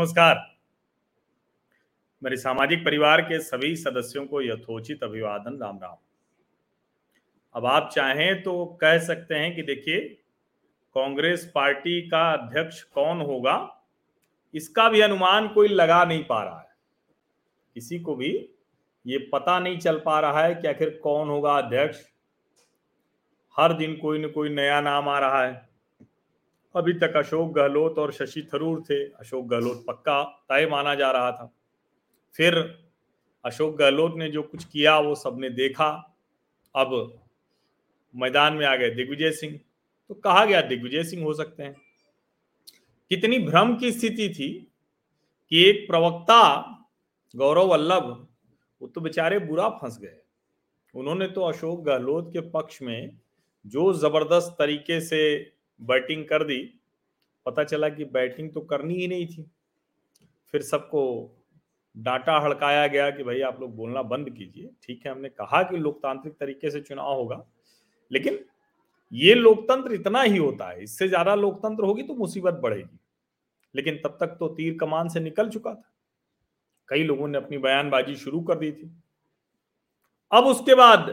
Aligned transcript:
नमस्कार। 0.00 0.36
मेरे 2.22 2.36
सामाजिक 2.36 2.84
परिवार 2.84 3.20
के 3.20 3.38
सभी 3.40 3.74
सदस्यों 3.76 4.24
को 4.26 4.40
यथोचित 4.42 5.02
अभिवादन, 5.04 5.58
राम 5.62 5.78
राम। 5.78 5.96
अब 7.54 7.66
आप 7.66 7.90
चाहें 7.92 8.42
तो 8.42 8.64
कह 8.80 8.98
सकते 8.98 9.34
हैं 9.34 9.54
कि 9.56 9.62
देखिए, 9.62 10.00
कांग्रेस 10.96 11.52
पार्टी 11.54 12.00
का 12.08 12.32
अध्यक्ष 12.32 12.82
कौन 12.82 13.20
होगा, 13.20 13.84
इसका 14.54 14.88
भी 14.88 15.00
अनुमान 15.00 15.48
कोई 15.48 15.68
लगा 15.68 16.04
नहीं 16.04 16.24
पा 16.24 16.42
रहा 16.44 16.58
है। 16.58 16.74
किसी 17.74 18.00
को 18.00 18.14
भी 18.16 18.50
ये 19.06 19.18
पता 19.18 19.58
नहीं 19.58 19.78
चल 19.78 19.98
पा 19.98 20.20
रहा 20.20 20.44
है 20.44 20.54
कि 20.54 20.68
आखिर 20.68 21.00
कौन 21.02 21.28
होगा 21.28 21.58
अध्यक्ष। 21.58 22.04
हर 23.56 23.72
दिन 23.72 23.96
कोई 23.96 24.18
न 24.18 24.30
कोई 24.30 24.48
नया 24.48 24.80
नाम 24.80 25.08
आ 25.08 25.18
रहा 25.18 25.44
है। 25.44 25.69
अभी 26.74 26.92
तक 26.92 27.16
अशोक 27.16 27.52
गहलोत 27.52 27.98
और 27.98 28.12
शशि 28.12 28.48
थरूर 28.54 28.82
थे। 28.82 29.04
अशोक 29.04 29.46
गहलोत 29.46 29.84
पक्का 29.88 30.24
तय 30.24 30.66
माना 30.66 30.94
जा 30.94 31.10
रहा 31.10 31.32
था। 31.32 31.52
फिर 32.34 32.78
अशोक 33.44 33.76
गहलोत 33.76 34.14
ने 34.16 34.30
जो 34.30 34.42
कुछ 34.42 34.64
किया, 34.64 34.98
वो 34.98 35.14
सबने 35.14 35.50
देखा। 35.50 36.16
अब 36.76 37.20
मैदान 38.16 38.54
में 38.54 38.66
आ 38.66 38.76
गए 38.76 38.90
दिग्विजय 38.90 39.30
सिंह। 39.30 39.60
तो 40.08 40.14
कहा 40.14 40.44
गया 40.44 40.60
दिग्विजय 40.62 41.04
सिंह 41.04 41.24
हो 41.24 41.34
सकते 41.34 41.62
हैं। 41.62 41.76
कितनी 43.08 43.38
भ्रम 43.38 43.76
की 43.76 43.92
स्थिति 43.92 44.28
थी 44.28 44.72
कि 45.50 45.64
एक 45.64 45.88
प्रवक्ता 45.88 46.62
गौरव 47.36 47.66
वल्लभ, 47.66 48.28
वो 48.82 48.88
तो 48.88 49.00
बेचारे 49.00 49.38
बुरा 49.38 49.68
फंस 49.68 49.98
गए। 49.98 50.16
उन्होंने 50.94 51.26
तो 51.26 51.40
अशोक 51.40 51.80
गहलोत 51.80 52.30
के 52.32 52.40
पक्ष 52.40 52.82
में 52.82 53.18
जो 53.66 53.92
ज़बरदस्त 53.92 54.56
तरीके 54.58 55.00
से 55.00 55.52
बैटिंग 55.80 56.24
कर 56.24 56.44
दी, 56.44 56.58
पता 57.46 57.64
चला 57.64 57.88
कि 57.88 58.04
बैटिंग 58.06 58.50
तो 58.52 58.60
करनी 58.62 58.94
ही 58.94 59.08
नहीं 59.08 59.26
थी। 59.26 59.50
फिर 60.54 60.62
सबको 60.62 61.02
डांटा 61.94 62.38
हड़काया 62.38 62.86
गया 62.86 63.10
कि 63.10 63.22
भाई 63.22 63.40
आप 63.42 63.60
लोग 63.60 63.74
बोलना 63.76 64.02
बंद 64.04 64.30
कीजिए। 64.30 64.70
ठीक 64.82 65.06
है, 65.06 65.12
हमने 65.12 65.28
कहा 65.30 65.62
कि 65.62 65.76
लोकतांत्रिक 65.76 66.34
तरीके 66.34 66.70
से 66.70 66.80
चुनाव 66.80 67.14
होगा, 67.14 67.44
लेकिन 68.10 68.38
ये 69.12 69.34
लोकतंत्र 69.34 69.94
इतना 69.94 70.22
ही 70.22 70.36
होता 70.36 70.68
है, 70.68 70.82
इससे 70.82 71.08
ज़्यादा 71.08 71.34
लोकतंत्र 71.34 71.84
होगी 71.84 72.02
तो 72.02 72.14
मुसीबत 72.14 72.54
बढ़ेगी। 72.54 72.98
लेकिन 73.74 73.96
तब 73.96 74.16
तक 74.20 74.36
तो 74.38 74.48
तीर 74.48 74.76
कमान 74.78 75.08
से 75.08 75.20
निकल 75.20 75.48
चुका 75.48 75.74
था। 75.74 75.90
कई 76.88 77.02
लोगों 77.02 77.28
ने 77.28 77.38
अपनी 77.38 77.58
बयानबाजी 77.58 78.14
शुरू 78.16 78.40
कर 78.40 78.58
दी 78.58 78.70
थी। 78.72 78.90
अब 80.32 80.44
उसके 80.46 80.74
बाद 80.74 81.08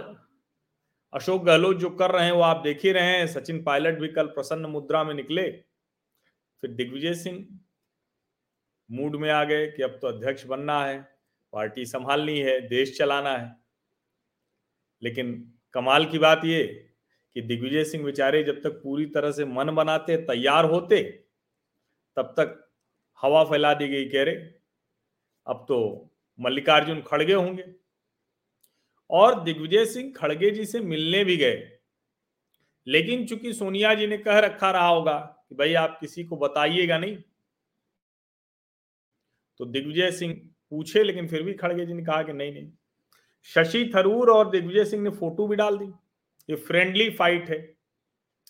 अशोक 1.14 1.44
गहलोत 1.44 1.78
जो 1.78 1.90
कर 1.90 2.12
रहे 2.12 2.26
हैं, 2.26 2.32
वो 2.32 2.42
आप 2.42 2.62
देख 2.64 2.84
ही 2.84 2.92
रहे 2.92 3.18
हैं, 3.18 3.28
सचिन 3.28 3.64
पायलट 3.64 4.00
भी 4.00 4.08
कल 4.08 4.28
प्रसन्न 4.28 4.66
मुद्रा 4.66 5.04
में 5.04 5.14
निकले। 5.14 5.52
फिर 6.62 6.72
दिग्विजय 6.72 7.14
सिंह 7.14 7.60
मूड 8.92 9.16
में 9.16 9.30
आ 9.30 9.44
गए 9.44 9.68
कि 9.68 9.84
अब 9.84 9.90
तो 9.90 10.08
अध्यक्ष 10.08 10.46
बनना 10.46 10.86
है, 10.86 11.20
पार्टी 11.54 11.86
संभालनी 11.86 12.40
है, 12.40 12.68
देश 12.68 12.98
चलाना 12.98 13.38
है। 13.38 13.56
लेकिन 15.04 15.54
कमाल 15.74 16.06
की 16.06 16.20
बात 16.20 16.42
ये 16.46 16.90
कि 17.34 17.42
दिग्विजय 17.42 17.84
सिंह 17.84 18.04
बेचारे 18.04 18.44
जब 18.44 18.62
तक 18.62 18.70
पूरी 18.70 19.06
तरह 19.06 19.32
से 19.32 19.46
मन 19.46 19.72
बनाते, 19.72 20.18
तैयार 20.18 20.66
होते, 20.66 21.04
तब 22.16 22.24
तक 22.24 22.72
हवा 23.22 23.44
फैला 23.44 23.74
दी 23.74 23.88
गई 23.88 24.06
कह 24.06 24.24
रहे। 24.24 24.36
अब 25.48 25.66
तो 25.68 26.10
मल्लिकार्जुन 26.40 27.02
खड़गे 27.02 27.34
होंगे। 27.34 27.87
और 29.10 29.44
दिग्विजय 29.44 29.86
सिंह 29.86 30.14
खड़गे 30.18 30.52
जी 30.52 30.66
से 30.66 30.80
मिलने 30.80 31.24
भी 31.24 31.38
गए। 31.38 31.72
लेकिन 32.88 33.26
चूँकि 33.26 33.54
सोनिया 33.54 33.94
जी 33.94 34.08
ने 34.08 34.18
कह 34.18 34.40
रखा 34.40 34.72
रहा 34.72 34.88
होगा 34.88 35.46
कि 35.50 35.56
भाई 35.56 35.74
आप 35.74 35.98
किसी 36.02 36.24
को 36.24 36.38
बताइएगा 36.38 36.98
नहीं। 36.98 37.18
तो 39.58 39.66
दिग्विजय 39.66 40.12
सिंह 40.12 40.50
पूछे, 40.70 41.04
लेकिन 41.04 41.28
फिर 41.28 41.44
भी 41.44 41.54
खड़गे 41.54 41.86
जी 41.86 41.94
ने 41.94 42.04
कहा 42.04 42.24
कि 42.24 42.34
नहीं 42.34 42.54
नहीं। 42.54 42.72
शशि 43.44 43.92
थरूर 43.96 44.30
और 44.30 44.50
दिग्विजय 44.50 44.86
सिंह 44.86 45.04
ने 45.04 45.10
फ़ोटो 45.10 45.48
भी 45.48 45.56
डाल 45.56 45.78
दी। 45.78 45.86
ये 46.50 46.56
फ्रेंडली 46.56 47.10
फाइट 47.10 47.50
है। 47.50 47.78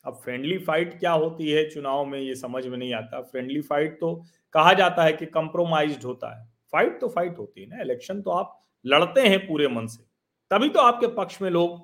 अब 0.05 0.13
फ्रेंडली 0.13 0.57
फाइट 0.57 0.99
क्या 0.99 1.11
होती 1.11 1.51
है 1.51 1.69
चुनाव 1.69 2.05
में, 2.05 2.19
ये 2.19 2.35
समझ 2.35 2.67
में 2.67 2.77
नहीं 2.77 2.93
आता। 2.93 3.21
फ्रेंडली 3.21 3.61
फाइट 3.61 3.99
तो 3.99 4.23
कहा 4.53 4.73
जाता 4.73 5.03
है 5.03 5.13
कि 5.13 5.25
कंप्रोमाइज 5.25 6.05
होता 6.05 6.39
है। 6.39 6.47
फाइट 6.71 7.01
तो 7.01 7.07
फाइट 7.07 7.37
होती 7.37 7.61
है 7.61 7.67
ना। 7.67 7.81
इलेक्शन 7.81 8.21
तो 8.21 8.31
आप 8.31 8.67
लड़ते 8.85 9.21
हैं 9.21 9.47
पूरे 9.47 9.67
मन 9.67 9.87
से। 9.87 10.06
तभी 10.51 10.69
तो 10.69 10.79
आपके 10.81 11.07
पक्ष 11.15 11.41
में 11.41 11.49
लोग 11.49 11.79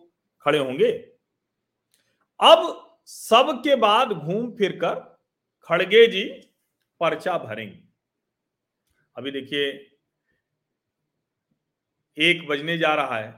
खड़े 0.45 0.59
होंगे। 0.59 0.91
अब 2.39 2.61
सबके 3.07 3.75
बाद 3.77 4.09
घूम 4.09 4.51
फिर 4.51 4.77
कर 4.77 4.95
खड़गे 5.69 6.05
जी 6.07 6.23
पर्चा 7.01 7.37
भरेंगे। 7.37 7.81
अभी 9.15 9.31
देखिए, 9.31 9.65
एक 12.17 12.47
बजने 12.47 12.77
जा 12.77 12.93
रहा 12.95 13.17
है 13.17 13.33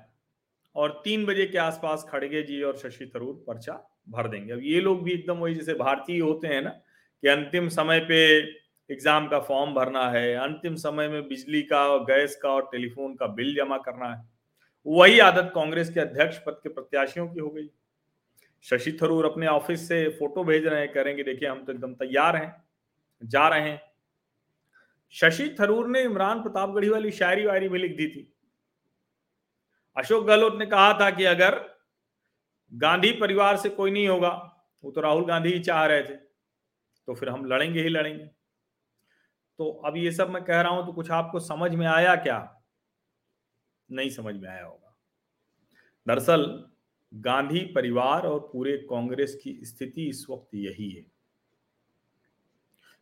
और 0.75 1.01
तीन 1.03 1.25
बजे 1.25 1.45
के 1.45 1.57
आसपास 1.57 2.05
खड़गे 2.09 2.41
जी 2.43 2.61
और 2.61 2.77
शशि 2.77 3.11
थरूर 3.15 3.43
पर्चा 3.47 3.73
भर 4.09 4.27
देंगे। 4.27 4.53
अब 4.53 4.59
ये 4.63 4.81
लोग 4.81 5.03
भी 5.03 5.11
एकदम 5.11 5.37
वही 5.37 5.55
जैसे 5.55 5.73
भारतीय 5.75 6.19
होते 6.19 6.47
हैं 6.47 6.61
ना 6.61 6.69
कि 6.69 7.27
अंतिम 7.27 7.67
समय 7.69 7.99
पे 8.09 8.17
एग्ज़ाम 8.89 9.27
का 9.27 9.39
फॉर्म 9.39 9.73
भरना 9.73 10.09
है, 10.09 10.33
अंतिम 10.35 10.75
समय 10.75 11.07
में 11.07 11.27
बिजली 11.27 11.61
का 11.63 11.85
और 11.87 12.03
गैस 12.05 12.35
का 12.41 12.49
और 12.49 12.69
टेलीफोन 12.71 13.15
का 13.15 13.27
बिल 13.29 13.55
जमा 13.55 13.77
करना 13.79 14.13
है। 14.13 14.23
वही 14.85 15.19
आदत 15.19 15.51
कांग्रेस 15.55 15.89
के 15.89 15.99
अध्यक्ष 15.99 16.37
पद 16.37 16.59
के 16.63 16.69
प्रत्याशियों 16.69 17.27
की 17.27 17.39
हो 17.39 17.49
गई। 17.49 17.69
शशि 18.65 18.97
थरूर 19.01 19.25
अपने 19.25 19.47
ऑफ़िस 19.47 19.87
से 19.87 20.07
फ़ोटो 20.09 20.43
भेज 20.43 20.65
रहे 20.67 20.79
हैं 20.79 20.91
करेंगे 20.93 21.23
देखिए, 21.23 21.49
हम 21.49 21.63
तो 21.65 21.71
एकदम 21.71 21.93
तैयार 21.93 22.35
हैं, 22.35 22.63
जा 23.21 23.47
रहे 23.47 23.69
हैं। 23.69 23.81
शशि 25.13 25.55
थरूर 25.59 25.87
ने 25.87 26.01
इमरान 26.01 26.41
प्रतापगढ़ी 26.43 26.89
वाली 26.89 27.11
शायरी 27.11 27.45
वायरी 27.45 27.69
भी 27.69 27.79
लिख 27.79 27.95
दी 27.97 28.07
थी। 28.07 28.31
अशोक 29.95 30.25
गहलोत 30.25 30.55
ने 30.59 30.65
कहा 30.65 30.93
था 30.99 31.09
कि 31.09 31.25
अगर 31.25 31.59
गांधी 32.71 33.11
परिवार 33.11 33.57
से 33.57 33.69
कोई 33.69 33.91
नहीं 33.91 34.07
होगा, 34.07 34.29
वो 34.83 34.91
तो 34.91 35.01
राहुल 35.01 35.25
गांधी 35.25 35.53
ही 35.53 35.59
चाह 35.59 35.85
रहे 35.85 36.01
थे 36.03 36.15
तो 37.07 37.13
फिर 37.13 37.29
हम 37.29 37.45
लड़ेंगे 37.45 37.81
ही 37.81 37.89
लड़ेंगे। 37.89 38.25
तो 39.59 39.69
अब 39.85 39.97
ये 39.97 40.11
सब 40.11 40.29
मैं 40.29 40.43
कह 40.43 40.61
रहा 40.61 40.71
हूँ 40.71 40.85
तो 40.85 40.93
कुछ 40.93 41.11
आपको 41.11 41.39
समझ 41.39 41.73
में 41.75 41.85
आया 41.87 42.15
क्या? 42.15 42.54
नहीं 43.91 44.09
समझ 44.09 44.35
में 44.35 44.49
आया 44.49 44.65
होगा। 44.65 44.97
दरअसल, 46.07 46.67
गांधी 47.13 47.59
परिवार 47.59 48.21
और 48.21 48.49
पूरे 48.53 48.77
कांग्रेस 48.77 49.35
की 49.43 49.59
स्थिति 49.63 50.09
इस 50.09 50.27
वक्त 50.29 50.55
यही 50.55 50.89
है। 50.89 51.01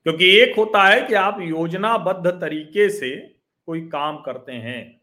क्योंकि 0.03 0.39
एक 0.39 0.55
होता 0.57 0.83
है 0.83 1.07
कि 1.07 1.13
आप 1.13 1.37
योजनाबद्ध 1.41 2.41
तरीके 2.41 2.89
से 2.89 3.35
कोई 3.65 3.81
काम 3.87 4.21
करते 4.21 4.51
हैं 4.51 5.01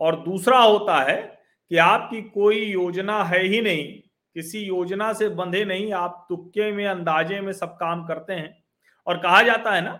और 0.00 0.24
दूसरा 0.24 0.58
होता 0.58 1.02
है 1.02 1.42
कि 1.68 1.76
आपकी 1.76 2.22
कोई 2.22 2.64
योजना 2.64 3.24
है 3.24 3.42
ही 3.42 3.60
नहीं, 3.60 4.02
किसी 4.34 4.60
योजना 4.60 5.12
से 5.12 5.28
बंधे 5.28 5.64
नहीं, 5.64 5.92
आप 5.92 6.26
तुक्के 6.28 6.72
में, 6.72 6.86
अंदाजे 6.86 7.40
में 7.40 7.52
सब 7.52 7.76
काम 7.76 8.06
करते 8.06 8.32
हैं। 8.32 8.64
और 9.06 9.18
कहा 9.18 9.42
जाता 9.42 9.74
है 9.74 9.80
ना 9.80 9.92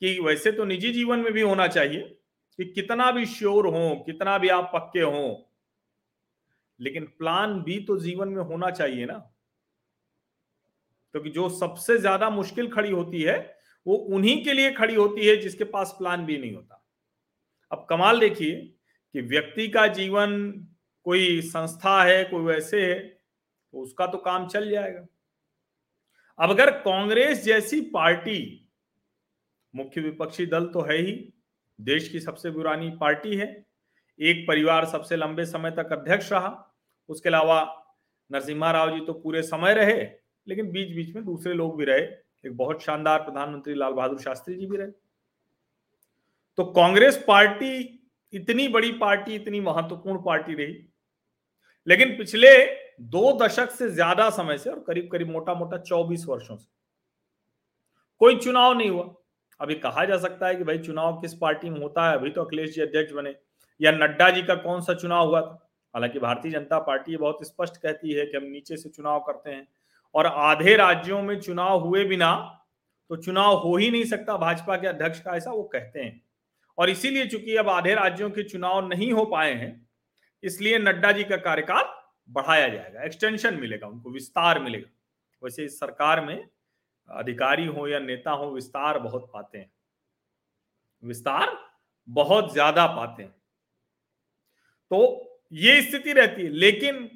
कि 0.00 0.20
वैसे 0.20 0.52
तो 0.52 0.64
निजी 0.64 0.92
जीवन 0.92 1.18
में 1.18 1.32
भी 1.32 1.40
होना 1.40 1.66
चाहिए 1.66 2.18
कि 2.58 2.64
कितना 2.64 3.10
भी 3.12 3.26
श्योर 3.26 3.66
हो, 3.66 4.02
कितना 4.06 4.38
भी 4.38 4.48
आप 4.48 4.70
पक्के 4.74 5.00
हो, 5.00 5.52
लेकिन 6.80 7.04
प्लान 7.18 7.60
भी 7.62 7.78
तो 7.80 7.98
जीवन 7.98 8.28
में 8.28 8.42
होना 8.42 8.70
चाहिए 8.70 9.06
ना। 9.06 9.18
क्योंकि 11.14 11.30
तो 11.30 11.34
जो 11.34 11.48
सबसे 11.48 11.98
ज़्यादा 11.98 12.30
मुश्किल 12.30 12.68
खड़ी 12.70 12.90
होती 12.90 13.22
है, 13.22 13.56
वो 13.86 13.96
उन्हीं 13.96 14.44
के 14.44 14.52
लिए 14.52 14.72
खड़ी 14.72 14.94
होती 14.94 15.26
है 15.26 15.36
जिसके 15.36 15.64
पास 15.64 15.94
प्लान 15.98 16.24
भी 16.26 16.38
नहीं 16.38 16.54
होता। 16.54 16.82
अब 17.72 17.86
कमाल 17.90 18.20
देखिए 18.20 18.56
कि 19.14 19.20
व्यक्ति 19.20 19.68
का 19.68 19.86
जीवन 19.86 20.50
कोई 21.04 21.40
संस्था 21.42 22.02
है, 22.04 22.24
कोई 22.24 22.44
वैसे 22.44 22.84
है 22.84 22.98
तो 22.98 23.78
उसका 23.78 24.06
तो 24.06 24.18
काम 24.18 24.46
चल 24.48 24.70
जाएगा। 24.70 25.06
अब 26.38 26.50
अगर 26.50 26.70
कांग्रेस 26.70 27.44
जैसी 27.44 27.80
पार्टी, 27.80 28.68
मुख्य 29.74 30.00
विपक्षी 30.00 30.46
दल 30.46 30.66
तो 30.66 30.80
है 30.80 30.96
ही 30.96 31.12
देश 31.78 32.08
की 32.08 32.20
सबसे 32.20 32.50
पुरानी 32.50 32.90
पार्टी 33.00 33.36
है। 33.36 33.46
एक 34.18 34.44
परिवार 34.48 34.84
सबसे 34.84 35.16
लंबे 35.16 35.44
समय 35.46 35.70
तक 35.70 35.92
अध्यक्ष 35.92 36.32
रहा। 36.32 36.52
उसके 37.08 37.28
अलावा 37.28 37.62
नरसिम्हा 38.30 38.70
राव 38.70 38.90
जी 38.90 39.04
तो 39.06 39.12
पूरे 39.14 39.42
समय 39.42 39.74
रहे, 39.74 40.02
लेकिन 40.46 40.70
बीच 40.70 40.94
बीच 40.96 41.14
में 41.14 41.24
दूसरे 41.24 41.52
लोग 41.54 41.76
भी 41.78 41.84
रहे। 41.84 42.00
एक 42.44 42.56
बहुत 42.56 42.82
शानदार 42.82 43.18
प्रधानमंत्री 43.18 43.74
लाल 43.74 43.92
बहादुर 43.92 44.20
शास्त्री 44.20 44.54
जी 44.54 44.66
भी 44.66 44.76
रहे। 44.76 44.90
तो 46.58 46.64
कांग्रेस 46.72 47.22
पार्टी, 47.28 48.00
इतनी 48.32 48.66
बड़ी 48.68 48.92
पार्टी, 48.92 49.34
इतनी 49.34 49.60
महत्वपूर्ण 49.60 50.22
पार्टी 50.22 50.54
रही। 50.54 50.74
लेकिन 51.86 52.16
पिछले 52.18 52.50
दो 53.02 53.32
दशक 53.38 53.70
से 53.70 53.88
ज़्यादा 53.90 54.28
समय 54.30 54.58
से 54.58 54.70
और 54.70 54.80
करीब 54.80 55.08
करीब 55.12 55.30
मोटा 55.30 55.54
मोटा 55.54 55.78
चौबीस 55.78 56.24
वर्षों 56.28 56.56
से 56.56 56.68
कोई 58.20 58.36
चुनाव 58.36 58.72
नहीं 58.72 58.90
हुआ। 58.90 59.04
अभी 59.60 59.74
कहा 59.74 60.04
जा 60.04 60.16
सकता 60.18 60.46
है 60.46 60.54
कि 60.54 60.64
भाई 60.64 60.78
चुनाव 60.78 61.20
किस 61.20 61.34
पार्टी 61.34 61.70
में 61.70 61.80
होता 61.80 62.08
है? 62.10 62.16
अभी 62.16 62.30
तो 62.30 62.42
अखिलेश 62.42 62.74
जी 62.74 62.80
अध्यक्ष 62.82 63.12
बने। 63.12 63.34
या 63.80 63.92
नड्डा 63.92 64.28
जी 64.30 64.42
का 64.42 64.54
कौन 64.56 64.80
सा 64.80 64.94
चुनाव 64.94 65.28
हुआ 65.28 65.40
था? 65.40 65.62
हालाँकि 65.94 66.18
भारतीय 66.18 66.52
जनता 66.52 66.78
पार्टी 66.78 67.16
बहुत 67.16 67.46
स्पष्ट 67.46 67.76
कहती 67.76 68.12
है 68.12 68.26
कि 68.26 68.36
हम 68.36 68.44
नीचे 68.44 68.76
से 68.76 68.88
चुनाव 68.88 69.20
करते 69.20 69.50
हैं। 69.50 69.66
और 70.14 70.26
आधे 70.26 70.76
राज्यों 70.76 71.22
में 71.22 71.38
चुनाव 71.40 71.80
हुए 71.80 72.04
बिना 72.04 72.34
तो 73.10 73.16
चुनाव 73.16 73.56
हो 73.56 73.76
ही 73.76 73.90
नहीं 73.90 74.04
सकता। 74.04 74.36
भाजपा 74.36 74.76
के 74.76 74.86
अध्यक्ष 74.86 75.20
का 75.20 75.34
ऐसा 75.36 75.50
वो 75.50 75.62
कहते 75.64 76.00
हैं। 76.00 76.20
और 76.78 76.90
इसीलिए 76.90 77.26
चूँकि 77.26 77.56
अब 77.56 77.68
आधे 77.68 77.94
राज्यों 77.94 78.30
के 78.30 78.42
चुनाव 78.42 78.88
नहीं 78.88 79.12
हो 79.12 79.24
पाए 79.24 79.52
हैं, 79.54 79.88
इसलिए 80.42 80.78
नड्डा 80.78 81.12
जी 81.12 81.24
का 81.24 81.36
कार्यकाल 81.38 81.84
बढ़ाया 82.28 82.68
जाएगा। 82.68 83.02
एक्सटेंशन 83.02 83.54
मिलेगा 83.54 83.86
उनको, 83.86 84.10
विस्तार 84.10 84.60
मिलेगा। 84.60 84.90
वैसे 85.42 85.64
इस 85.64 85.78
सरकार 85.80 86.20
में 86.20 86.48
अधिकारी 87.08 87.66
हो 87.68 87.86
या 87.88 87.98
नेता 88.00 88.30
हो, 88.32 88.50
विस्तार 88.50 88.98
बहुत 88.98 89.30
पाते 89.34 89.58
हैं। 89.58 89.70
विस्तार 91.02 91.56
बहुत 92.08 92.52
ज़्यादा 92.52 92.86
पाते 92.86 93.22
हैं। 93.22 93.34
तो 94.90 94.98
ये 95.54 95.80
स्थिति 95.82 96.12
रहती 96.12 96.42
है। 96.42 96.48
लेकिन 96.50 97.08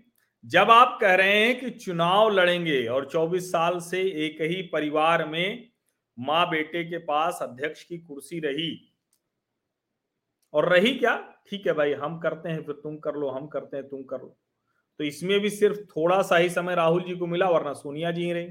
जब 0.45 0.71
आप 0.71 0.99
कह 1.01 1.15
रहे 1.15 1.39
हैं 1.39 1.59
कि 1.61 1.71
चुनाव 1.71 2.29
लड़ेंगे 2.31 2.87
और 2.89 3.09
24 3.11 3.51
साल 3.53 3.79
से 3.81 4.03
एक 4.27 4.41
ही 4.43 4.63
परिवार 4.69 5.27
में 5.29 5.69
माँ 6.19 6.49
बेटे 6.51 6.85
के 6.85 6.99
पास 7.05 7.39
अध्यक्ष 7.43 7.83
की 7.85 7.99
कुर्सी 7.99 8.39
रही, 8.41 8.71
और 10.55 10.69
रही 10.69 10.93
क्या? 10.95 11.15
ठीक 11.49 11.67
है 11.67 11.73
भाई, 11.73 11.93
हम 11.95 12.19
करते 12.19 12.49
हैं, 12.49 12.63
फिर 12.63 12.75
तुम 12.75 12.97
कर 12.99 13.15
लो, 13.15 13.29
हम 13.31 13.47
करते 13.49 13.77
हैं, 13.77 13.89
तुम 13.89 14.03
कर 14.05 14.21
लो। 14.21 14.37
तो 15.01 15.05
इसमें 15.05 15.39
भी 15.41 15.51
सिर्फ़ 15.51 15.81
थोड़ा 15.89 16.23
सा 16.23 16.37
ही 16.37 16.51
समय 16.51 16.75
राहुल 16.75 17.05
जी 17.05 17.17
को 17.17 17.27
मिला, 17.27 17.51
वरना 17.51 17.73
सोनिया 17.75 18.11
जी 18.11 18.25
ही 18.25 18.33
रही। 18.33 18.49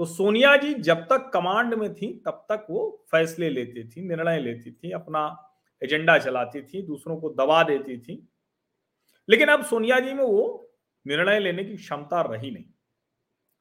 तो 0.00 0.04
सोनिया 0.06 0.54
जी 0.56 0.72
जब 0.74 1.00
तक 1.04 1.28
कमांड 1.32 1.74
में 1.74 1.92
थी, 1.94 2.06
तब 2.26 2.46
तक 2.50 2.66
वो 2.70 3.06
फैसले 3.10 3.48
लेती 3.50 3.82
थी, 3.84 4.02
निर्णय 4.02 4.38
लेती 4.40 4.70
थी, 4.72 4.90
अपना 4.90 5.22
एजेंडा 5.82 6.16
चलाती 6.18 6.62
थी, 6.62 6.82
दूसरों 6.82 7.16
को 7.20 7.30
दबा 7.30 7.62
देती 7.62 7.96
थी। 7.98 8.16
लेकिन 9.28 9.48
अब 9.48 9.64
सोनिया 9.64 9.98
जी 10.00 10.12
में 10.12 10.22
वो 10.24 10.70
निर्णय 11.06 11.38
लेने 11.40 11.64
की 11.64 11.76
क्षमता 11.76 12.20
रही 12.22 12.50
नहीं। 12.50 12.64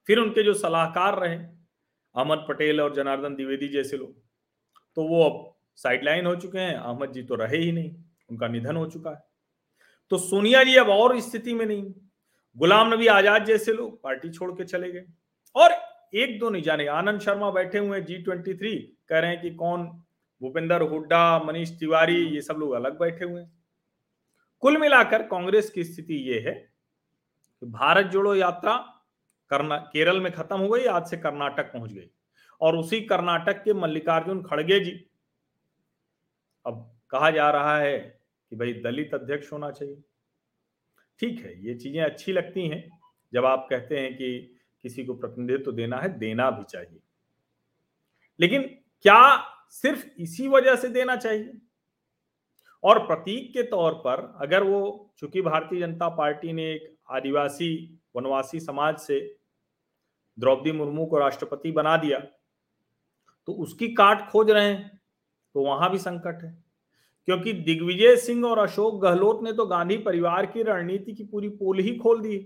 फिर 0.08 0.20
उनके 0.20 0.44
जो 0.44 0.54
सलाहकार 0.54 1.20
रहे, 1.20 1.36
अहमद 1.36 2.46
पटेल 2.50 2.82
और 2.82 2.96
जनार्दन 2.96 3.36
द्विवेदी 3.36 3.68
जैसे 3.68 3.98
लोग 3.98 4.16
तो 4.98 5.04
वो 5.04 5.24
अब 5.24 5.44
साइडलाइन 5.78 6.26
हो 6.26 6.36
चुके 6.38 6.60
हैं, 6.60 6.74
अहमद 6.76 7.12
जी 7.14 7.24
तो 7.24 7.36
रहे 7.36 7.58
ही 7.58 7.72
नहीं, 7.72 7.94
उनका 8.30 8.48
निधन 8.48 8.76
हो 8.76 8.86
चुका 8.88 9.12
है। 9.12 9.22
तो 10.12 10.18
सोनिया 10.20 10.64
जी 10.64 10.76
अब 10.78 10.90
और 10.90 11.20
स्थिति 11.20 11.54
में 11.54 11.66
नहीं, 11.66 11.94
गुलाम 12.58 12.94
नबी 12.94 13.08
आज़ाद 13.10 13.46
जैसे 13.46 13.74
लोग 13.74 14.02
पार्टी 14.04 14.30
छोड़ 14.30 14.52
के 14.52 14.66
चले 14.66 14.92
गए, 14.92 15.06
और 15.56 15.78
एक 16.14 16.40
दो 16.40 16.50
नहीं 16.50 16.64
जाने। 16.64 16.86
आनंद 16.88 17.22
शर्मा 17.22 17.52
बैठे 17.52 17.78
हुए 17.78 18.02
जी 18.02 18.18
ट्वेंटी 18.18 18.54
थ्री 18.54 18.76
कह 19.10 19.20
रहे 19.20 19.32
हैं 19.32 19.42
कि 19.42 19.50
कौन? 19.52 19.86
भूपेंद्र 20.42 20.82
हुड्डा, 20.82 21.40
मनीष 21.40 21.70
तिवारी, 21.80 22.26
ये 22.26 22.42
सब 22.42 22.56
लोग 22.56 22.72
अलग 22.72 23.00
बैठे 23.00 23.26
हुए 23.26 23.42
हैं। 23.42 23.52
कुल 24.60 24.78
मिलाकर 24.78 25.24
कांग्रेस 25.24 25.70
की 25.70 25.84
स्थिति 25.84 26.16
ये 26.16 26.40
है 26.40 26.54
कि 27.62 27.66
भारत 27.66 28.06
जोड़ो 28.06 28.36
यात्रा 28.36 28.78
करना, 29.50 29.78
केरल 29.78 30.20
में 30.22 30.32
खत्म 30.32 30.58
हो 30.60 30.70
गई, 30.70 30.86
आज 30.86 31.08
से 31.08 31.18
कर्नाटक 31.18 31.74
पहुँच 31.74 31.94
गई। 31.94 32.10
और 32.62 32.76
उसी 32.78 33.02
कर्नाटक 33.02 33.64
के 33.64 33.74
मल्लिकार्जुन 33.74 34.44
खड़गे 34.44 34.80
जी। 34.80 34.92
अब 36.66 37.00
कहा 37.10 37.32
जा 37.32 37.50
रहा 37.50 37.78
है 37.78 38.00
कि 38.52 38.56
भाई 38.56 38.74
दलित 38.74 39.14
अध्यक्ष 39.14 39.52
होना 39.54 39.72
चाहिए। 39.72 40.02
ठीक 41.20 41.46
है, 41.46 41.66
ये 41.66 41.74
चीज़ें 41.74 42.02
अच्छी 42.02 42.32
लगती 42.32 42.68
हैं 42.68 43.00
जब 43.34 43.46
आप 43.46 43.68
कहते 43.70 44.00
हैं 44.00 44.14
कि 44.14 44.59
किसी 44.84 45.06
को 45.06 45.14
प्रतिनिधित्व 45.14 45.72
देना 45.72 45.98
है, 45.98 46.18
देना 46.20 46.50
भी 46.52 46.64
चाहिए। 46.64 47.00
लेकिन 48.40 48.62
क्या 49.02 49.44
सिर्फ़ 49.70 50.06
इसी 50.18 50.48
वजह 50.48 50.76
से 50.76 50.88
देना 50.88 51.16
चाहिए? 51.16 51.52
और 52.84 53.00
प्रतीक 53.00 53.52
के 53.54 53.64
तौर 53.64 53.94
पर 53.94 54.38
अगर 54.42 54.64
वो, 54.64 55.14
चूँकि 55.18 55.42
भारतीय 55.42 55.80
जनता 55.80 56.10
पार्टी 56.10 56.54
ने 56.54 56.72
एक 56.72 56.96
आदिवासी, 57.12 58.00
वनवासी 58.16 58.60
समाज 58.60 58.98
से 58.98 59.20
द्रौपदी 60.38 60.72
मुर्मू 60.72 61.06
को 61.06 61.18
राष्ट्रपति 61.18 61.72
बना 61.72 61.96
दिया 61.98 62.20
तो 63.48 63.54
उसकी 63.54 63.88
काट 63.88 64.28
खोज 64.30 64.50
रहे 64.52 64.66
हैं 64.66 65.00
तो 65.56 65.64
वहाँ 65.64 65.90
भी 65.92 65.98
संकट 65.98 66.44
है। 66.44 66.52
क्योंकि 67.28 67.54
दिग्विजय 67.54 68.16
सिंह 68.18 68.46
और 68.46 68.60
अशोक 68.60 69.02
गहलोत 69.02 69.44
ने 69.44 69.54
तो 69.54 69.66
गांधी 69.66 69.98
परिवार 69.98 70.46
की 70.46 70.64
रणनीति 70.64 71.14
की 71.14 71.24
पूरी 71.24 71.50
पोल 71.50 71.80
ही 71.80 71.96
खोल 71.96 72.22
दी 72.22 72.38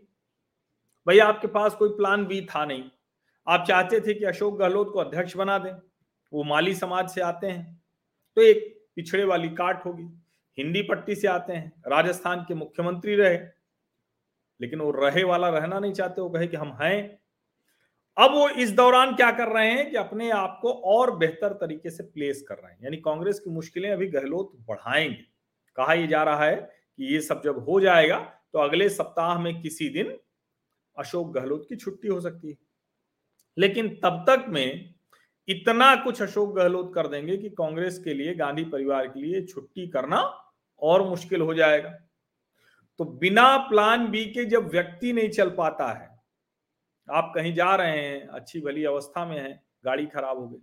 भाई 1.08 1.20
आपके 1.20 1.48
पास 1.48 1.76
कोई 1.76 1.90
प्लान 1.90 2.26
बी 2.26 2.42
था 2.46 2.66
नहीं। 2.66 2.84
आप 3.48 3.66
चाहते 3.68 4.00
थे 4.00 4.14
कि 4.14 4.26
अशोक 4.26 4.58
गहलोत 4.60 4.92
को 4.94 5.00
अध्यक्ष 5.00 5.36
बना 5.36 5.58
दें। 5.58 5.74
वो 6.32 6.44
माली 6.44 6.74
समाज 6.76 7.10
से 7.10 7.22
आते 7.22 7.48
हैं 7.48 7.82
तो 8.38 8.42
एक 8.42 8.88
पिछड़े 8.96 9.24
वाली 9.24 9.50
काट 9.50 9.86
होगी। 9.86 10.08
हिंदी 10.58 10.82
पट्टी 10.82 11.16
से 11.16 11.28
आते 11.28 11.54
हैं, 11.54 11.72
राजस्थान 11.88 12.46
के 12.48 12.54
मुख्यमंत्री 12.54 13.16
रहे। 13.16 13.38
लेकिन 14.60 14.80
वो 14.80 14.92
रहे 14.92 15.24
वाला 15.24 15.50
रहना 15.50 15.80
नहीं 15.80 15.94
चाहते, 15.94 16.22
वो 16.22 16.30
कहे 16.30 16.48
कि 16.48 16.58
हम 16.58 16.78
हैं। 16.82 17.20
अब 18.18 18.32
वो 18.32 18.48
इस 18.50 18.72
दौरान 18.72 19.16
क्या 19.16 19.32
कर 19.32 19.48
रहे 19.48 19.72
हैं 19.72 19.90
कि 19.92 19.98
अपने 19.98 20.30
आप 20.32 20.60
को 20.62 20.74
और 20.74 21.16
बेहतर 21.18 21.54
तरीके 21.54 21.90
से 21.90 22.04
प्लेस 22.04 22.42
कर 22.42 22.56
रहे 22.56 22.72
हैं। 22.72 22.80
यानी 22.84 22.98
कांग्रेस 22.98 23.40
की 23.40 23.50
मुश्किलें 23.50 23.90
अभी 23.92 24.08
गहलोत 24.08 24.52
बढ़ाएँगे। 24.68 25.26
कहा 25.78 25.94
यह 25.94 26.08
जा 26.08 26.24
रहा 26.24 26.46
है 26.46 26.56
कि 26.56 27.14
ये 27.14 27.22
सब 27.22 27.42
जब 27.44 27.58
हो 27.60 27.80
जाएगा 27.80 28.20
तो 28.54 28.60
अगले 28.60 28.90
सप्ताह 28.90 29.40
में 29.40 29.62
किसी 29.62 29.90
दिन 29.90 30.18
अशोक 30.98 31.32
गहलोत 31.34 31.66
की 31.70 31.76
छुट्टी 31.76 32.08
हो 32.08 32.20
सकती 32.22 32.50
है। 32.50 32.58
लेकिन 33.58 33.90
तब 33.96 34.24
तक 34.30 34.46
में 34.50 34.94
इतना 35.48 35.96
कुछ 35.96 36.22
अशोक 36.22 36.56
गहलोत 36.56 36.94
कर 36.96 37.08
देंगे 37.08 37.38
कि 37.38 37.50
कांग्रेस 37.50 37.98
के 38.04 38.14
लिए, 38.14 38.34
गांधी 38.36 38.64
परिवार 38.64 39.08
के 39.08 39.20
लिए 39.20 39.42
छुट्टी 39.42 39.88
करना 39.88 40.22
और 40.82 41.08
मुश्किल 41.10 41.42
हो 41.42 41.54
जाएगा। 41.54 41.90
तो 43.00 43.06
बिना 43.06 43.58
प्लान 43.60 44.08
बी 44.08 44.26
के 44.26 44.46
जब 44.46 44.68
व्यक्ति 44.68 45.14
नहीं 45.14 45.30
चल 45.30 45.50
पाता 45.50 45.92
है, 45.94 46.10
आप 47.08 47.32
कहीं 47.36 47.54
जा 47.54 47.76
रहे 47.76 47.98
हैं, 48.00 48.28
अच्छी 48.28 48.62
भली 48.62 48.84
अवस्था 48.86 49.26
में 49.26 49.40
है, 49.40 49.64
गाड़ी 49.86 50.06
खराब 50.06 50.38
हो 50.38 50.48
गई, 50.48 50.62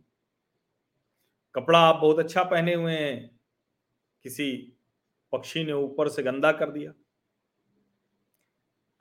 कपड़ा 1.55 1.79
आप 1.79 1.97
बहुत 1.97 2.19
अच्छा 2.19 2.43
पहने 2.45 2.75
हुए 2.75 2.93
हैं, 2.93 3.41
किसी 4.25 4.51
पक्षी 5.33 5.65
ने 5.65 5.73
ऊपर 5.73 6.09
से 6.09 6.23
गंदा 6.23 6.53
कर 6.53 6.71
दिया 6.71 6.93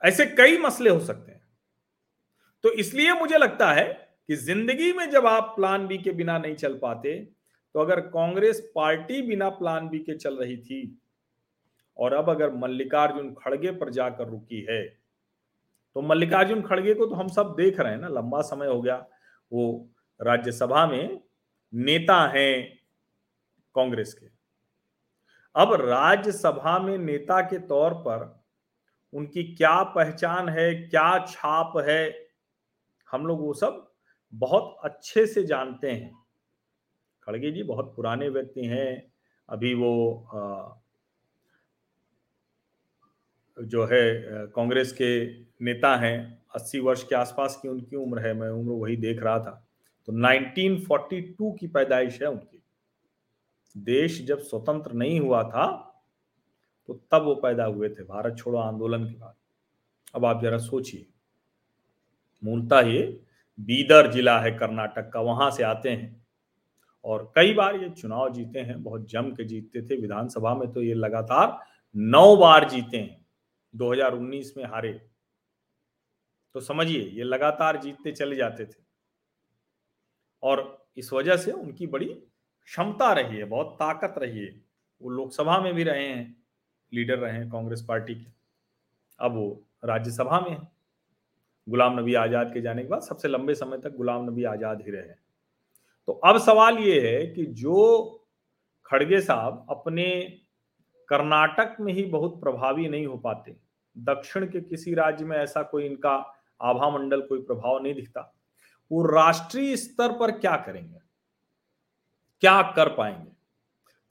ऐसे 0.02 0.26
कई 0.28 0.58
मसले 0.58 0.90
हो 0.90 1.00
सकते 1.00 1.32
हैं। 1.32 1.42
तो 2.64 2.72
इसलिए 2.74 3.14
मुझे 3.14 3.38
लगता 3.38 3.72
है 3.74 3.86
कि 4.30 4.36
ज़िंदगी 4.38 4.92
में 4.94 5.10
जब 5.10 5.26
आप 5.28 5.54
प्लान 5.56 5.88
बी 5.88 5.98
के 5.98 6.12
बिना 6.14 6.38
नहीं 6.38 6.56
चल 6.56 6.74
पाते 6.74 7.18
तो 7.76 7.80
अगर 7.80 8.00
कांग्रेस 8.10 8.60
पार्टी 8.76 9.22
बिना 9.22 9.50
प्लान 9.52 9.90
बी 9.90 10.00
के 10.00 10.16
चल 10.16 10.38
रही 10.38 10.58
थी, 10.58 11.00
और 11.98 12.14
अब 12.14 12.30
अगर 12.30 12.54
मल्लिकार्जुन 12.56 13.34
खड़गे 13.36 13.72
पर 13.72 13.90
जाकर 13.92 14.28
रुकी 14.28 14.66
है 14.70 14.84
तो 15.96 16.02
मल्लिकार्जुन 16.04 16.62
खड़गे 16.62 16.94
को 16.94 17.06
तो 17.06 17.16
हम 17.16 17.28
सब 17.30 17.54
देख 17.58 17.80
रहे 17.80 17.92
हैं 17.92 18.00
ना, 18.00 18.08
लंबा 18.10 18.42
समय 18.44 18.68
हो 18.68 18.82
गया, 18.82 18.96
वो 19.52 19.90
राज्यसभा 20.20 20.86
में 20.88 21.20
नेता 21.74 22.22
हैं 22.30 22.78
कांग्रेस 23.76 24.14
के। 24.14 24.28
अब 25.56 25.74
राज्यसभा 25.82 26.78
में 26.80 26.98
नेता 26.98 27.42
के 27.42 27.58
तौर 27.68 27.94
पर 28.08 28.39
उनकी 29.14 29.44
क्या 29.56 29.82
पहचान 29.84 30.50
है, 30.50 30.74
क्या 30.74 31.26
छाप 31.28 31.74
है, 31.88 32.30
हम 33.08 33.26
लोग 33.28 33.42
वो 33.42 33.54
सब 33.54 33.86
बहुत 34.34 34.76
अच्छे 34.84 35.26
से 35.28 35.44
जानते 35.44 35.92
हैं। 35.92 36.12
खड़गे 37.24 37.52
जी 37.52 37.64
बहुत 37.64 37.94
पुराने 37.96 38.30
व्यक्ति 38.30 38.66
हैं, 38.66 39.12
अभी 39.50 39.74
वो 39.74 39.92
जो 43.58 43.86
है 43.86 44.48
कांग्रेस 44.48 44.92
के 44.92 45.10
नेता 45.66 45.96
हैं 45.98 46.44
80 46.56 46.80
वर्ष 46.80 47.04
के 47.04 47.16
आसपास 47.16 47.60
की 47.62 47.68
उनकी 47.68 47.96
उम्र 47.96 48.20
है, 48.20 48.34
मैं 48.34 48.50
उम्र 48.50 48.72
वही 48.74 48.96
देख 48.98 49.24
रहा 49.24 49.40
था। 49.40 49.52
तो 50.08 50.14
1942 50.14 51.52
की 51.60 51.68
पैदाइश 51.68 52.22
है 52.22 52.28
उनकी। 52.28 52.62
देश 53.76 54.22
जब 54.26 54.40
स्वतंत्र 54.40 54.94
नहीं 54.94 55.20
हुआ 55.20 55.44
था 55.44 55.89
तो 56.90 57.02
तब 57.12 57.24
वो 57.24 57.36
पैदा 57.36 57.66
हुए 57.66 57.90
थे। 57.90 58.04
भारत 58.04 58.38
छोड़ो 58.38 58.60
आंदोलन 58.60 59.04
के 59.04 59.18
बाद 59.18 59.36
अब 60.16 60.26
आप 60.26 60.42
जरा 60.42 60.58
सोचिए। 60.58 61.08
मूलता 62.44 62.82
ये 62.82 63.24
बीदर 63.60 64.12
जिला 64.12 64.40
है 64.40 64.52
कर्नाटक 64.52 65.10
का, 65.10 65.22
वहाँ 65.22 65.52
से 65.52 65.64
आते 65.64 65.90
हैं। 65.90 66.28
और 67.04 67.32
कई 67.36 67.54
बार 67.54 67.76
ये 67.76 67.90
चुनाव 67.90 68.34
जीते 68.34 68.60
हैं, 68.60 68.84
बहुत 68.84 69.10
जम 69.10 69.32
के 69.32 69.44
जीतते 69.44 69.82
थे। 69.82 70.02
विधानसभा 70.02 70.56
में 70.56 70.72
तो 70.72 70.82
ये 70.82 70.94
लगातार 70.94 71.60
नौ 71.96 72.38
बार 72.38 72.70
जीते 72.70 72.98
हैं। 72.98 73.26
2019 73.76 74.54
में 74.58 74.66
हारे। 74.66 75.10
तो 76.54 76.60
समझिए, 76.60 77.02
ये 77.02 77.24
लगातार 77.24 77.78
जीतते 77.78 78.12
चले 78.12 78.36
जाते 78.36 78.66
थे। 78.66 78.84
और 80.44 80.88
इस 80.98 81.14
वजह 81.14 81.38
से 81.38 81.52
उनकी 81.52 81.88
बड़ी 81.88 82.14
क्षमता 82.66 83.14
रही 83.14 83.38
है, 83.38 83.46
बहुत 83.46 83.68
ताकत 83.68 84.14
रही 84.18 84.40
है। 84.40 84.62
वो 85.02 85.10
लोकसभा 85.10 85.60
में 85.60 85.74
भी 85.74 85.84
रहे 85.84 86.08
हैं। 86.08 86.39
लीडर 86.92 87.18
रहे 87.18 87.34
हैं 87.34 87.50
कांग्रेस 87.50 87.86
पार्टी 87.88 88.16
के। 88.16 88.28
अब 89.20 89.34
वो 89.34 89.48
राज्यसभा 89.86 90.40
में 90.40 90.52
है। 90.52 90.60
गुलाम 91.68 92.00
नबी 92.00 92.14
आज़ाद 92.16 92.54
के 92.54 92.62
जाने 92.62 92.84
के 92.84 92.90
बाद 92.90 93.02
सबसे 93.02 93.28
लंबे 93.28 93.56
समय 93.56 93.78
तक 93.78 93.96
गुलाम 93.96 94.30
नबी 94.30 94.44
आज़ाद 94.46 94.82
ही 94.82 94.92
रहे 94.92 95.14
तो 96.08 96.14
अब 96.26 96.38
सवाल 96.40 96.78
ये 96.80 97.00
है 97.02 97.26
कि 97.28 97.46
जो 97.46 97.76
खड़गे 98.86 99.20
साहब 99.22 99.66
अपने 99.70 100.10
कर्नाटक 101.10 101.76
में 101.80 101.92
ही 101.94 102.04
बहुत 102.08 102.40
प्रभावी 102.42 102.88
नहीं 102.88 103.06
हो 103.06 103.18
पाते, 103.18 103.56
दक्षिण 103.96 104.46
के 104.48 104.62
किसी 104.62 104.94
राज्य 104.94 105.26
में 105.26 105.38
ऐसा 105.38 105.62
कोई 105.64 105.86
इनका 105.86 106.14
आभा 106.62 106.90
मंडल 106.90 107.22
कोई 107.22 107.42
प्रभाव 107.42 107.82
नहीं 107.84 107.94
दिखता, 107.94 108.22
वो 108.92 109.04
राष्ट्रीय 109.06 109.76
स्तर 109.78 110.12
पर 110.12 110.32
क्या 110.34 110.56
करेंगे? 110.58 111.00
क्या 112.44 112.62
कर 112.76 112.90
पाएँगे? 112.90 113.32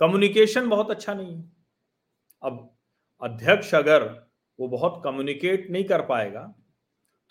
कम्युनिकेशन 0.00 0.68
बहुत 0.68 0.90
अच्छा 0.90 1.14
नहीं 1.14 1.37
है। 1.37 1.44
अब 2.42 2.76
अध्यक्ष 3.23 3.75
अगर 3.75 4.04
वो 4.59 4.68
बहुत 4.68 5.00
कम्युनिकेट 5.04 5.71
नहीं 5.71 5.85
कर 5.85 6.02
पाएगा 6.02 6.54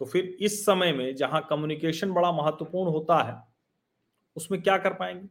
तो 0.02 0.06
फिर 0.06 0.24
इस 0.42 0.66
समय 0.66 0.92
में 0.94 1.16
जहाँ 1.16 1.46
कम्युनिकेशन 1.50 2.12
बड़ा 2.12 2.32
महत्वपूर्ण 2.32 2.92
होता 2.92 3.22
है, 3.24 3.36
उसमें 4.36 4.62
क्या 4.62 4.78
कर 4.78 4.94
पाएँगे? 4.94 5.28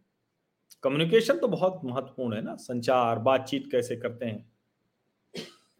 कम्युनिकेशन 0.83 1.39
तो 1.39 1.49
बहुत 1.49 1.81
महत्वपूर्ण 1.85 2.37
है 2.37 2.43
ना, 2.43 2.55
संचार, 2.55 3.19
बातचीत 3.19 3.69
कैसे 3.73 3.97
करते 3.97 4.27
हैं? 4.27 4.53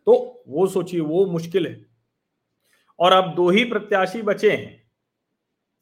तो 0.07 0.45
वो 0.49 0.67
सोचिए, 0.67 1.01
वो 1.01 1.25
मुश्किल 1.27 1.67
है। 1.67 1.85
और 2.99 3.13
अब 3.13 3.35
दो 3.35 3.49
ही 3.51 3.65
प्रत्याशी 3.65 4.23
बचे 4.23 4.51
हैं। 4.53 4.83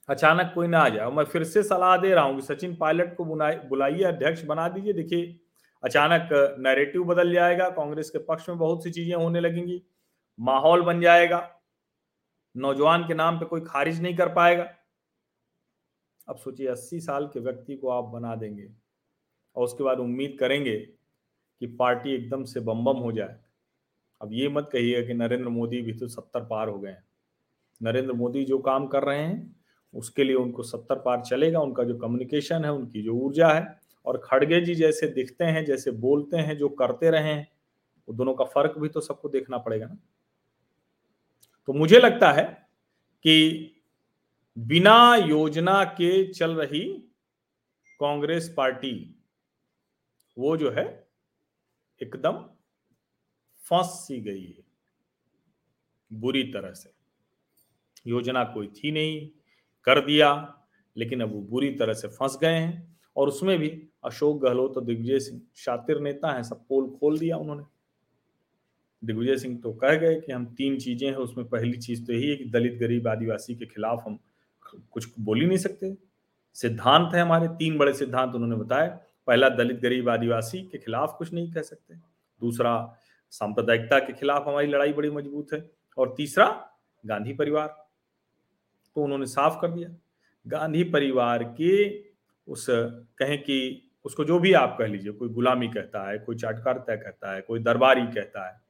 अचानक 0.09 0.53
कोई 0.55 0.67
ना 0.67 0.79
आ 0.79 0.89
जाए। 0.89 1.11
मैं 1.11 1.25
फिर 1.25 1.45
से 1.45 1.63
सलाह 1.63 1.97
दे 1.97 2.15
रहा 2.15 2.25
हूँ 2.25 2.37
कि 2.37 2.43
सचिन 2.43 2.75
पायलट 2.77 3.17
को 3.17 3.25
बुलाइए, 3.25 4.03
अध्यक्ष 4.03 4.43
बना 4.45 4.69
दीजिए। 4.69 4.93
देखिए 4.93 5.41
अचानक 5.85 6.29
नैरेटिव 6.59 7.05
बदल 7.05 7.33
जाएगा, 7.33 7.69
कांग्रेस 7.71 8.11
के 8.11 8.19
पक्ष 8.19 8.49
में 8.49 8.59
बहुत 8.59 8.85
सी 8.85 8.91
चीज़ें 8.91 9.15
होने 9.15 9.41
लगेंगी, 9.41 9.83
माहौल 10.39 10.83
बन 10.83 11.01
जाएगा, 11.01 11.49
नौजवान 12.55 13.07
के 13.09 13.15
नाम 13.15 13.39
पे 13.39 13.47
कोई 13.47 13.61
खारिज 13.61 14.01
नहीं 14.03 14.17
कर 14.17 14.29
पाएगा। 14.29 14.69
अब 16.29 16.37
सोचिए, 16.37 16.67
अस्सी 16.67 17.01
साल 17.01 17.27
के 17.27 17.41
व्यक्ति 17.41 17.77
को 17.77 17.89
आप 17.89 18.05
बना 18.05 18.35
देंगे 18.35 18.69
और 19.57 19.65
उसके 19.65 19.85
बाद 19.85 19.99
उम्मीद 19.99 20.37
करेंगे 20.41 20.77
कि 20.77 21.67
पार्टी 21.67 22.15
एकदम 22.15 22.45
से 22.45 22.61
बम 22.61 22.85
बम 22.85 22.99
हो 22.99 23.13
जाए। 23.13 23.39
अब 24.21 24.33
ये 24.33 24.49
मत 24.49 24.69
कहिए 24.73 25.03
कि 25.03 25.15
नरेंद्र 25.15 25.49
मोदी 25.49 25.83
भी 25.83 25.93
तो 25.93 26.09
सत्तर 26.09 26.45
पार 26.45 26.69
हो 26.69 26.79
गए 26.79 26.91
हैं। 26.91 27.05
नरेंद्र 27.81 28.13
मोदी 28.13 28.45
जो 28.45 28.59
काम 28.59 28.87
कर 28.87 29.03
रहे 29.03 29.19
हैं, 29.19 29.57
उसके 29.95 30.25
लिए 30.25 30.37
उनको 30.37 30.63
सत्तर 30.63 30.99
पार 30.99 31.21
चलेगा, 31.21 31.61
उनका 31.61 31.85
जो 31.85 31.99
कम्युनिकेशन 31.99 32.65
है, 32.65 32.73
उनकी 32.73 33.03
जो 33.03 33.15
ऊर्जा 33.15 33.49
है 33.49 33.84
और 34.07 34.21
खड़गे 34.25 34.61
जी 34.61 34.75
जैसे 34.75 35.07
दिखते 35.07 35.45
हैं, 35.45 35.65
जैसे 35.65 35.91
बोलते 35.91 36.37
हैं, 36.37 36.57
जो 36.57 36.69
करते 36.69 37.11
रहे 37.11 37.23
हैं, 37.23 37.49
वो 38.09 38.15
दोनों 38.15 38.35
का 38.35 38.45
फ़र्क 38.45 38.79
भी 38.79 38.89
तो 38.89 39.01
सबको 39.01 39.29
देखना 39.29 39.59
पड़ेगा 39.59 39.87
ना। 39.87 39.99
तो 41.67 41.73
मुझे 41.73 41.99
लगता 41.99 42.33
है 42.33 42.45
कि 43.23 43.71
बिना 44.59 45.17
योजना 45.17 45.85
के 45.85 46.33
चल 46.33 46.51
रही 46.51 47.11
कांग्रेस 48.01 48.55
पार्टी 48.57 49.21
वो 50.39 50.57
जो 50.57 50.71
है 50.71 51.09
एकदम 52.03 52.33
फंस 53.63 53.87
सी 53.87 54.21
गई 54.21 54.45
है 54.45 54.65
बुरी 56.13 56.43
तरह 56.43 56.73
से। 56.73 56.91
योजना 58.07 58.45
कोई 58.45 58.67
थी 58.67 58.91
नहीं, 58.91 59.29
कर 59.85 60.01
दिया, 60.01 60.59
लेकिन 60.97 61.21
अब 61.21 61.33
वो 61.33 61.41
बुरी 61.41 61.71
तरह 61.71 61.93
से 61.93 62.09
फंस 62.09 62.39
गए 62.41 62.55
हैं। 62.55 62.94
और 63.17 63.29
उसमें 63.29 63.59
भी 63.59 63.89
अशोक 64.05 64.43
गहलोत 64.43 64.77
और 64.77 64.85
दिग्विजय 64.85 65.19
सिंह, 65.19 65.41
शातिर 65.57 66.01
नेता 66.01 66.33
हैं, 66.33 66.43
सब 66.43 66.65
पोल 66.69 66.91
खोल 66.91 67.19
दिया 67.19 67.37
उन्होंने। 67.37 67.63
दिग्विजय 69.05 69.37
सिंह 69.37 69.61
तो 69.63 69.73
कह 69.73 69.95
गए 69.95 70.21
कि 70.21 70.33
हम 70.33 70.47
तीन 70.47 70.79
चीज़ें 70.79 71.09
हैं, 71.09 71.17
उसमें 71.17 71.49
पहली 71.49 71.79
चीज़ 71.79 72.07
तो 72.07 72.13
यही 72.13 72.31
है 72.31 72.37
कि 72.37 72.45
दलित, 72.45 72.75
गरीब, 72.75 73.09
आदिवासी 73.09 73.55
के 73.55 73.67
खिलाफ 73.67 74.03
हम 74.07 74.19
कुछ 74.91 75.09
बोल 75.21 75.41
ही 75.41 75.47
नहीं 75.47 75.59
सकते। 75.59 75.97
सिद्धांत 76.55 77.15
है 77.15 77.23
हमारे, 77.23 77.49
तीन 77.49 77.79
बड़े 77.79 77.95
सिद्धांत 77.95 78.35
उन्होंने 78.35 78.57
बताया 78.57 79.01
पहला, 79.27 79.49
दलित, 79.49 79.81
गरीब, 79.81 80.09
आदिवासी 80.09 80.63
के 80.63 80.79
खिलाफ 80.79 81.15
कुछ 81.19 81.33
नहीं 81.33 81.53
कह 81.53 81.63
सकते। 81.63 81.95
दूसरा, 82.41 82.97
सांप्रदायिकता 83.31 83.99
के 83.99 84.13
खिलाफ 84.13 84.49
हमारी 84.49 84.67
लड़ाई 84.67 84.93
बड़ी 84.93 85.11
मज़बूत 85.11 85.47
है। 85.53 85.71
और 85.99 86.15
तीसरा, 86.17 86.71
गांधी 87.07 87.33
परिवार। 87.33 87.89
तो 88.95 89.03
उन्होंने 89.03 89.27
साफ़ 89.27 89.61
कर 89.61 89.71
दिया। 89.71 89.89
गांधी 90.47 90.85
परिवार 90.85 91.45
के 91.45 91.99
उस 92.49 92.67
कहें 92.71 93.39
कि 93.43 93.59
उसको 94.05 94.25
जो 94.25 94.39
भी 94.39 94.53
आप 94.53 94.77
कह 94.79 94.87
लीजिए 94.87 95.13
कोई 95.13 95.29
गुलामी 95.29 95.69
कहता 95.69 96.09
है 96.11 96.19
कोई 96.19 96.37
चाटकारता 96.37 96.97
कहता 96.97 97.35
है 97.35 97.41
कोई 97.41 97.61
दरबारी 97.61 98.07
कहता 98.07 98.47
है 98.49 98.61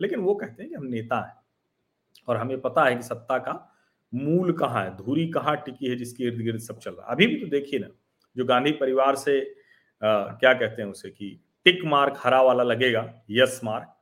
लेकिन 0.00 0.20
वो 0.20 0.34
कहते 0.34 0.62
हैं 0.62 0.70
कि 0.70 0.76
हम 0.76 0.86
नेता 0.86 1.20
हैं। 1.20 1.34
और 2.28 2.36
हमें 2.36 2.60
पता 2.60 2.84
है 2.84 2.94
कि 2.96 3.02
सत्ता 3.02 3.38
का 3.38 3.54
मूल 4.12 4.52
कहाँ 4.52 4.84
है 4.84 4.96
धूरी 4.96 5.28
कहाँ 5.28 5.56
टिकी 5.56 5.86
है 5.86 5.96
जिसके 5.96 6.24
इर्द 6.24 6.40
गिर्द 6.42 6.60
सब 6.60 6.78
चल 6.78 6.90
रहा 6.90 7.06
है। 7.06 7.12
अभी 7.12 7.26
भी 7.26 7.36
तो 7.36 7.46
देखिए 7.46 7.80
ना 7.80 7.88
जो 8.36 8.44
गांधी 8.44 8.72
परिवार 8.72 9.16
से 9.16 9.40
आ, 10.02 10.24
क्या 10.24 10.52
कहते 10.54 10.82
हैं 10.82 10.88
उसे 10.88 11.10
कि 11.10 11.38
टिक 11.64 11.84
मार्क 11.84 12.14
हरा 12.18 12.40
वाला 12.42 12.62
लगेगा 12.62 13.02
यस 13.30 13.60
मार्क 13.64 13.94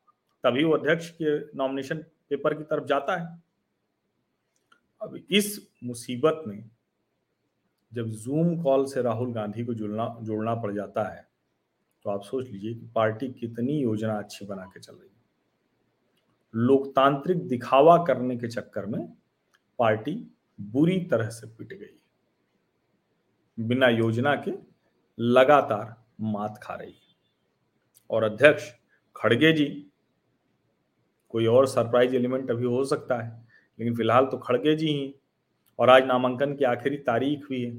तभी 0.44 0.64
वो 0.64 0.72
अध्यक्ष 0.72 1.10
के 1.12 1.38
नॉमिनेशन 1.58 1.98
पेपर 2.30 2.54
की 2.54 2.64
तरफ़ 2.64 2.84
जाता 2.84 3.16
है। 3.16 3.26
अब 5.00 5.16
इस 5.30 5.68
मुसीबत 5.84 6.42
में 6.46 6.58
जब 7.96 8.08
जूम 8.14 8.56
कॉल 8.62 8.84
से 8.86 9.02
राहुल 9.02 9.32
गांधी 9.32 9.64
को 9.64 9.74
जुड़ना 9.74 10.06
जोड़ना 10.22 10.54
पड़ 10.54 10.72
जाता 10.72 11.02
है 11.08 11.26
तो 12.04 12.10
आप 12.10 12.22
सोच 12.22 12.48
लीजिए 12.48 12.74
कि 12.74 12.86
पार्टी 12.94 13.28
कितनी 13.30 13.78
योजना 13.78 14.18
अच्छी 14.18 14.46
बना 14.46 14.64
के 14.64 14.80
चल 14.80 14.92
रही 14.92 15.08
है। 15.08 15.14
लोकतांत्रिक 16.54 17.46
दिखावा 17.48 17.96
करने 18.04 18.36
के 18.36 18.48
चक्कर 18.48 18.86
में 18.86 19.06
पार्टी 19.78 20.14
बुरी 20.58 20.98
तरह 21.00 21.28
से 21.28 21.46
पिट 21.48 21.72
गई 21.72 21.96
बिना 23.58 23.88
योजना 23.88 24.34
के 24.38 24.52
लगातार 25.18 25.94
मात 26.22 26.60
खा 26.62 26.74
रही 26.74 26.90
है। 26.90 27.14
और 28.10 28.24
अध्यक्ष 28.24 28.70
खड़गे 29.16 29.52
जी, 29.52 29.66
कोई 31.30 31.46
और 31.46 31.66
सरप्राइज़ 31.66 32.14
एलिमेंट 32.16 32.50
अभी 32.50 32.64
हो 32.64 32.84
सकता 32.84 33.22
है, 33.22 33.30
लेकिन 33.78 33.94
फ़िलहाल 33.96 34.26
तो 34.26 34.38
खड़गे 34.38 34.74
जी 34.74 34.86
ही। 34.88 35.14
और 35.78 35.90
आज 35.90 36.04
नामांकन 36.04 36.54
की 36.54 36.64
आखिरी 36.64 36.96
तारीख 36.96 37.44
हुई 37.50 37.60
है। 37.62 37.76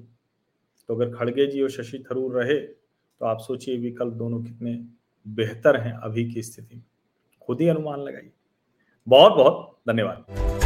तो 0.89 0.96
अगर 0.96 1.13
खड़गे 1.13 1.48
जी 1.48 1.62
और 1.62 1.70
शशि 1.70 2.04
थरूर 2.12 2.36
रहे 2.36 2.60
तो 2.60 3.25
आप 3.25 3.39
सोचिए 3.39 3.77
विकल्प 3.77 4.13
दोनों 4.13 4.44
कितने 4.44 4.75
बेहतर 5.25 5.80
हैं 5.82 5.94
अभी 5.94 6.32
की 6.32 6.42
स्थिति 6.42 6.75
में। 6.75 6.84
खुद 7.42 7.62
ही 7.62 7.68
अनुमान 7.68 8.00
लगाइए। 8.00 8.32
बहुत 9.08 9.34
बहुत 9.34 9.80
धन्यवाद। 9.89 10.56